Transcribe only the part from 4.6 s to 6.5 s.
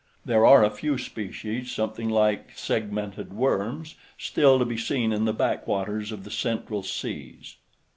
be seen in the backwaters of the